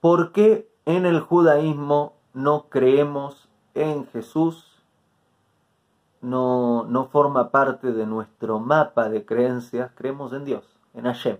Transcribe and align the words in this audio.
¿Por 0.00 0.32
qué 0.32 0.68
en 0.84 1.06
el 1.06 1.20
judaísmo 1.20 2.14
no 2.34 2.68
creemos 2.68 3.48
en 3.74 4.06
Jesús? 4.08 4.82
No, 6.20 6.84
no 6.84 7.06
forma 7.06 7.50
parte 7.50 7.92
de 7.92 8.06
nuestro 8.06 8.58
mapa 8.58 9.08
de 9.08 9.24
creencias, 9.24 9.90
creemos 9.94 10.32
en 10.32 10.44
Dios, 10.44 10.64
en 10.94 11.04
Hashem. 11.04 11.38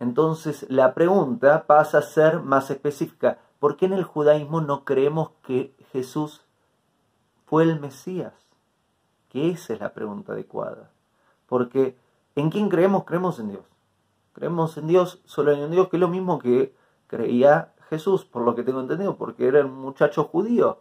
Entonces 0.00 0.66
la 0.68 0.94
pregunta 0.94 1.66
pasa 1.66 1.98
a 1.98 2.02
ser 2.02 2.40
más 2.40 2.70
específica. 2.70 3.38
¿Por 3.58 3.76
qué 3.76 3.86
en 3.86 3.94
el 3.94 4.04
judaísmo 4.04 4.60
no 4.60 4.84
creemos 4.84 5.30
que 5.42 5.74
Jesús 5.92 6.42
fue 7.46 7.62
el 7.62 7.80
Mesías? 7.80 8.34
Que 9.30 9.50
esa 9.50 9.72
es 9.72 9.80
la 9.80 9.94
pregunta 9.94 10.32
adecuada. 10.32 10.90
Porque 11.46 11.96
¿en 12.34 12.50
quién 12.50 12.68
creemos? 12.68 13.04
Creemos 13.04 13.38
en 13.38 13.50
Dios. 13.50 13.73
Creemos 14.34 14.76
en 14.76 14.88
Dios, 14.88 15.20
solo 15.24 15.52
en 15.52 15.70
Dios, 15.70 15.88
que 15.88 15.96
es 15.96 16.00
lo 16.00 16.08
mismo 16.08 16.38
que 16.38 16.74
creía 17.06 17.72
Jesús, 17.88 18.24
por 18.24 18.42
lo 18.42 18.54
que 18.54 18.64
tengo 18.64 18.80
entendido, 18.80 19.16
porque 19.16 19.46
era 19.46 19.64
un 19.64 19.74
muchacho 19.74 20.24
judío. 20.24 20.80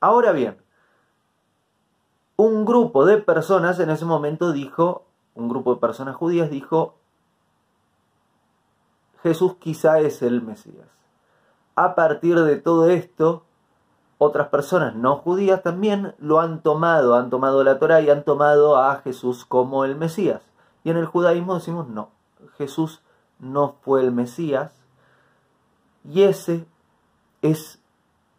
Ahora 0.00 0.32
bien, 0.32 0.58
un 2.36 2.66
grupo 2.66 3.06
de 3.06 3.16
personas 3.16 3.80
en 3.80 3.88
ese 3.88 4.04
momento 4.04 4.52
dijo, 4.52 5.06
un 5.34 5.48
grupo 5.48 5.74
de 5.74 5.80
personas 5.80 6.16
judías 6.16 6.50
dijo, 6.50 6.96
Jesús 9.22 9.54
quizá 9.58 10.00
es 10.00 10.20
el 10.20 10.42
Mesías. 10.42 10.88
A 11.74 11.94
partir 11.94 12.38
de 12.38 12.56
todo 12.56 12.90
esto, 12.90 13.44
otras 14.18 14.48
personas 14.48 14.94
no 14.94 15.16
judías 15.16 15.62
también 15.62 16.14
lo 16.18 16.40
han 16.40 16.62
tomado, 16.62 17.14
han 17.16 17.30
tomado 17.30 17.64
la 17.64 17.78
Torah 17.78 18.02
y 18.02 18.10
han 18.10 18.24
tomado 18.24 18.76
a 18.76 18.96
Jesús 18.96 19.44
como 19.44 19.84
el 19.84 19.96
Mesías. 19.96 20.42
Y 20.84 20.90
en 20.90 20.98
el 20.98 21.06
judaísmo 21.06 21.54
decimos 21.54 21.88
no, 21.88 22.10
Jesús 22.56 23.02
no 23.38 23.76
fue 23.82 24.00
el 24.00 24.12
Mesías. 24.12 24.72
Y 26.04 26.22
ese 26.22 26.66
es 27.42 27.80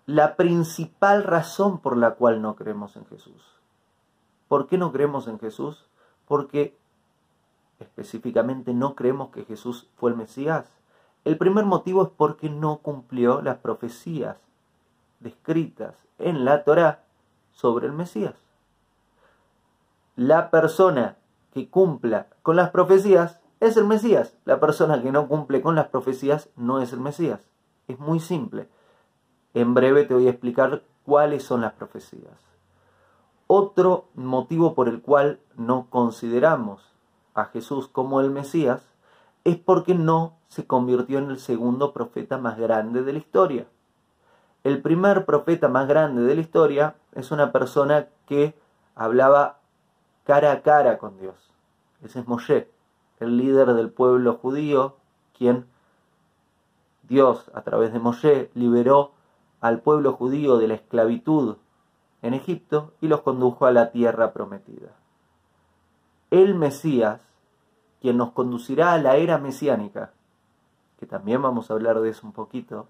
la 0.05 0.35
principal 0.35 1.23
razón 1.23 1.79
por 1.79 1.97
la 1.97 2.15
cual 2.15 2.41
no 2.41 2.55
creemos 2.55 2.95
en 2.95 3.05
Jesús. 3.05 3.43
¿Por 4.47 4.67
qué 4.67 4.77
no 4.77 4.91
creemos 4.91 5.27
en 5.27 5.39
Jesús? 5.39 5.85
Porque 6.27 6.77
específicamente 7.79 8.73
no 8.73 8.95
creemos 8.95 9.29
que 9.29 9.45
Jesús 9.45 9.89
fue 9.97 10.11
el 10.11 10.17
Mesías. 10.17 10.71
El 11.25 11.37
primer 11.37 11.65
motivo 11.65 12.03
es 12.03 12.09
porque 12.15 12.49
no 12.49 12.77
cumplió 12.77 13.41
las 13.41 13.57
profecías 13.57 14.37
descritas 15.19 15.95
en 16.19 16.45
la 16.45 16.63
Torá 16.63 17.03
sobre 17.51 17.87
el 17.87 17.93
Mesías. 17.93 18.35
La 20.15 20.49
persona 20.49 21.17
que 21.53 21.69
cumpla 21.69 22.27
con 22.43 22.55
las 22.55 22.69
profecías 22.69 23.39
es 23.59 23.77
el 23.77 23.85
Mesías. 23.85 24.37
La 24.45 24.59
persona 24.59 25.01
que 25.01 25.11
no 25.11 25.27
cumple 25.27 25.61
con 25.61 25.75
las 25.75 25.87
profecías 25.87 26.49
no 26.55 26.81
es 26.81 26.93
el 26.93 26.99
Mesías. 26.99 27.41
Es 27.87 27.99
muy 27.99 28.19
simple. 28.19 28.69
En 29.53 29.73
breve 29.73 30.05
te 30.05 30.13
voy 30.13 30.27
a 30.27 30.31
explicar 30.31 30.83
cuáles 31.03 31.43
son 31.43 31.61
las 31.61 31.73
profecías. 31.73 32.37
Otro 33.47 34.09
motivo 34.13 34.75
por 34.75 34.89
el 34.89 35.01
cual 35.01 35.39
no 35.55 35.87
consideramos 35.89 36.93
a 37.33 37.45
Jesús 37.45 37.87
como 37.87 38.19
el 38.19 38.29
Mesías 38.29 38.89
es 39.43 39.57
porque 39.57 39.95
no 39.95 40.37
se 40.49 40.67
convirtió 40.67 41.19
en 41.19 41.29
el 41.31 41.39
segundo 41.39 41.93
profeta 41.93 42.37
más 42.37 42.57
grande 42.57 43.03
de 43.03 43.13
la 43.13 43.19
historia. 43.19 43.67
El 44.63 44.81
primer 44.81 45.25
profeta 45.25 45.69
más 45.69 45.87
grande 45.87 46.23
de 46.23 46.35
la 46.35 46.41
historia 46.41 46.95
es 47.13 47.31
una 47.31 47.53
persona 47.53 48.09
que 48.25 48.53
hablaba 48.95 49.59
cara 50.25 50.51
a 50.51 50.61
cara 50.61 50.97
con 50.97 51.17
Dios. 51.19 51.35
Ese 52.03 52.19
es 52.19 52.27
Moshe 52.27 52.76
el 53.19 53.37
líder 53.37 53.73
del 53.73 53.89
pueblo 53.89 54.35
judío, 54.35 54.95
quien 55.37 55.65
Dios 57.03 57.49
a 57.53 57.61
través 57.61 57.93
de 57.93 57.99
Moshe 57.99 58.51
liberó 58.53 59.11
al 59.61 59.81
pueblo 59.81 60.13
judío 60.13 60.57
de 60.57 60.67
la 60.67 60.75
esclavitud 60.75 61.57
en 62.21 62.33
Egipto 62.33 62.93
y 63.01 63.07
los 63.07 63.21
condujo 63.21 63.65
a 63.65 63.71
la 63.71 63.91
tierra 63.91 64.33
prometida. 64.33 64.89
El 66.29 66.55
Mesías, 66.55 67.21
quien 68.01 68.17
nos 68.17 68.31
conducirá 68.31 68.93
a 68.93 68.97
la 68.97 69.15
era 69.15 69.37
mesiánica, 69.37 70.11
que 70.99 71.05
también 71.05 71.41
vamos 71.41 71.69
a 71.69 71.73
hablar 71.73 72.01
de 72.01 72.09
eso 72.09 72.27
un 72.27 72.33
poquito, 72.33 72.87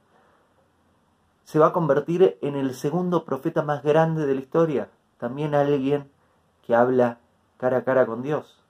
se 1.44 1.59
va 1.59 1.68
a 1.68 1.74
convertir 1.74 2.38
en 2.42 2.56
el 2.56 2.74
segundo 2.74 3.24
profeta 3.24 3.62
más 3.62 3.84
grande 3.84 4.26
de 4.26 4.36
la 4.36 4.42
historia, 4.42 4.90
también 5.18 5.56
alguien 5.56 6.09
que 6.66 6.76
habla 6.76 7.20
cara 7.58 7.78
a 7.78 7.84
cara 7.84 8.06
con 8.06 8.22
Dios 8.22 8.66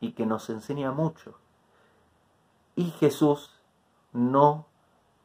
y 0.00 0.12
que 0.12 0.26
nos 0.26 0.50
enseña 0.50 0.92
mucho. 0.92 1.34
Y 2.74 2.90
Jesús 2.92 3.50
no 4.12 4.66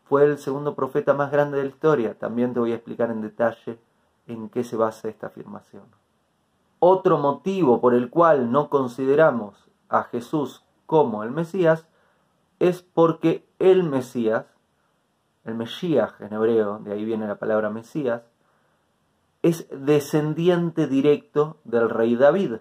fue 0.06 0.26
el 0.26 0.38
segundo 0.38 0.76
profeta 0.76 1.14
más 1.14 1.32
grande 1.32 1.58
de 1.58 1.64
la 1.64 1.70
historia. 1.70 2.18
También 2.18 2.54
te 2.54 2.60
voy 2.60 2.72
a 2.72 2.76
explicar 2.76 3.10
en 3.10 3.22
detalle 3.22 3.80
en 4.28 4.50
qué 4.50 4.64
se 4.64 4.76
basa 4.76 5.08
esta 5.08 5.28
afirmación. 5.28 5.84
Otro 6.80 7.18
motivo 7.18 7.82
por 7.82 7.94
el 7.94 8.10
cual 8.10 8.52
no 8.52 8.70
consideramos 8.70 9.56
a 9.90 10.04
Jesús 10.04 10.64
como 10.86 11.24
el 11.24 11.32
Mesías 11.32 11.88
es 12.60 12.82
porque 12.82 13.48
el 13.60 13.84
Mesías, 13.84 14.46
el 15.44 15.56
Mesías 15.56 16.14
en 16.20 16.34
hebreo, 16.34 16.80
de 16.80 16.94
ahí 16.94 17.06
viene 17.06 17.28
la 17.28 17.40
palabra 17.40 17.70
Mesías, 17.70 18.24
es 19.42 19.68
descendiente 19.72 20.88
directo 20.88 21.58
del 21.64 21.90
rey 21.90 22.16
David. 22.16 22.56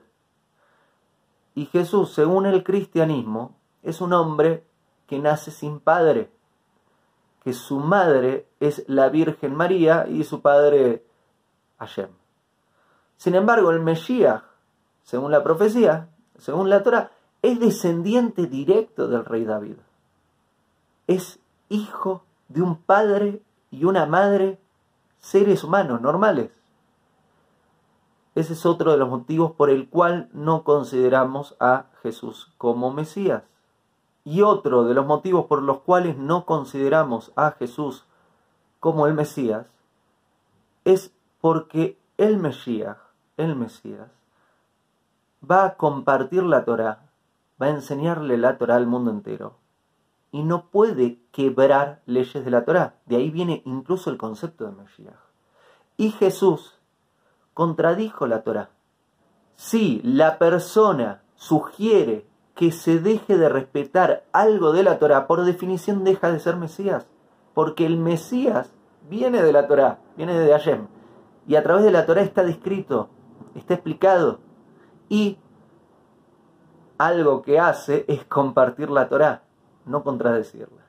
Y 1.54 1.66
Jesús, 1.66 2.12
según 2.12 2.46
el 2.46 2.64
cristianismo, 2.64 3.54
es 3.82 4.00
un 4.00 4.12
hombre 4.12 4.64
que 5.06 5.18
nace 5.18 5.50
sin 5.50 5.78
padre, 5.80 6.30
que 7.42 7.52
su 7.52 7.78
madre 7.78 8.46
es 8.60 8.84
la 8.88 9.08
Virgen 9.08 9.54
María 9.54 10.06
y 10.08 10.24
su 10.24 10.40
padre 10.40 11.04
Hashem. 11.78 12.08
Sin 13.16 13.34
embargo, 13.34 13.70
el 13.70 13.80
Mesías, 13.80 14.42
según 15.02 15.30
la 15.30 15.42
profecía, 15.42 16.08
según 16.38 16.70
la 16.70 16.82
Torah, 16.82 17.10
es 17.42 17.60
descendiente 17.60 18.46
directo 18.46 19.06
del 19.06 19.24
rey 19.24 19.44
David. 19.44 19.76
Es 21.06 21.38
hijo 21.68 22.24
de 22.48 22.62
un 22.62 22.76
padre 22.76 23.42
y 23.70 23.84
una 23.84 24.06
madre, 24.06 24.58
seres 25.20 25.62
humanos 25.62 26.00
normales. 26.00 26.50
Ese 28.34 28.54
es 28.54 28.66
otro 28.66 28.92
de 28.92 28.98
los 28.98 29.08
motivos 29.08 29.52
por 29.52 29.70
el 29.70 29.88
cual 29.88 30.28
no 30.32 30.64
consideramos 30.64 31.56
a 31.60 31.86
Jesús 32.02 32.52
como 32.58 32.92
Mesías. 32.92 33.44
Y 34.24 34.42
otro 34.42 34.84
de 34.84 34.94
los 34.94 35.06
motivos 35.06 35.46
por 35.46 35.62
los 35.62 35.80
cuales 35.80 36.16
no 36.16 36.44
consideramos 36.44 37.32
a 37.36 37.52
Jesús 37.52 38.06
como 38.80 39.06
el 39.06 39.14
Mesías 39.14 39.66
es 40.84 41.12
porque 41.40 41.98
el 42.16 42.38
Mesías, 42.38 42.96
el 43.36 43.54
Mesías, 43.54 44.10
va 45.48 45.64
a 45.64 45.76
compartir 45.76 46.42
la 46.42 46.64
Torah, 46.64 47.10
va 47.60 47.66
a 47.66 47.70
enseñarle 47.70 48.38
la 48.38 48.58
Torah 48.58 48.76
al 48.76 48.86
mundo 48.86 49.10
entero 49.10 49.56
y 50.32 50.42
no 50.42 50.66
puede 50.66 51.20
quebrar 51.30 52.02
leyes 52.06 52.44
de 52.44 52.50
la 52.50 52.64
Torah. 52.64 52.96
De 53.06 53.16
ahí 53.16 53.30
viene 53.30 53.62
incluso 53.66 54.10
el 54.10 54.16
concepto 54.16 54.64
de 54.64 54.72
Mesías. 54.72 55.14
Y 55.96 56.10
Jesús 56.10 56.74
contradijo 57.54 58.26
la 58.26 58.42
Torah. 58.42 58.70
Si 59.56 60.00
la 60.02 60.38
persona 60.38 61.22
sugiere 61.36 62.26
que 62.54 62.72
se 62.72 63.00
deje 63.00 63.36
de 63.36 63.48
respetar 63.48 64.24
algo 64.32 64.72
de 64.72 64.82
la 64.82 64.98
Torah, 64.98 65.26
por 65.26 65.44
definición 65.44 66.04
deja 66.04 66.30
de 66.30 66.40
ser 66.40 66.56
Mesías, 66.56 67.06
porque 67.54 67.86
el 67.86 67.96
Mesías 67.96 68.72
viene 69.08 69.42
de 69.42 69.52
la 69.52 69.66
Torah, 69.66 70.00
viene 70.16 70.38
de 70.38 70.50
Hashem, 70.50 70.86
y 71.46 71.56
a 71.56 71.62
través 71.62 71.84
de 71.84 71.90
la 71.90 72.06
Torah 72.06 72.22
está 72.22 72.42
descrito, 72.42 73.08
está 73.54 73.74
explicado, 73.74 74.40
y 75.08 75.38
algo 76.98 77.42
que 77.42 77.58
hace 77.58 78.04
es 78.08 78.24
compartir 78.24 78.90
la 78.90 79.08
Torah, 79.08 79.42
no 79.84 80.02
contradecirla. 80.02 80.82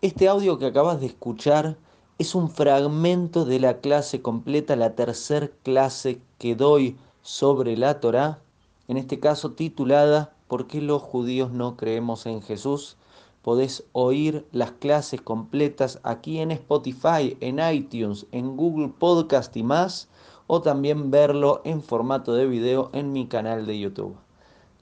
Este 0.00 0.28
audio 0.28 0.58
que 0.58 0.66
acabas 0.66 1.00
de 1.00 1.06
escuchar 1.06 1.76
es 2.18 2.34
un 2.34 2.50
fragmento 2.50 3.44
de 3.44 3.60
la 3.60 3.78
clase 3.78 4.20
completa, 4.20 4.74
la 4.74 4.96
tercera 4.96 5.48
clase 5.62 6.20
que 6.38 6.56
doy 6.56 6.96
sobre 7.22 7.76
la 7.76 8.00
Torá, 8.00 8.40
en 8.88 8.96
este 8.96 9.20
caso 9.20 9.52
titulada 9.52 10.32
¿Por 10.48 10.66
qué 10.66 10.80
los 10.80 11.02
judíos 11.02 11.52
no 11.52 11.76
creemos 11.76 12.26
en 12.26 12.42
Jesús? 12.42 12.96
Podés 13.42 13.84
oír 13.92 14.46
las 14.50 14.72
clases 14.72 15.20
completas 15.20 16.00
aquí 16.02 16.38
en 16.38 16.50
Spotify, 16.50 17.36
en 17.40 17.60
iTunes, 17.60 18.26
en 18.32 18.56
Google 18.56 18.88
Podcast 18.98 19.56
y 19.56 19.62
más, 19.62 20.08
o 20.46 20.60
también 20.62 21.10
verlo 21.10 21.60
en 21.64 21.82
formato 21.82 22.34
de 22.34 22.46
video 22.46 22.90
en 22.94 23.12
mi 23.12 23.26
canal 23.26 23.66
de 23.66 23.78
YouTube. 23.78 24.16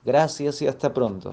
Gracias 0.05 0.63
y 0.63 0.69
hasta 0.69 0.95
pronto. 0.95 1.33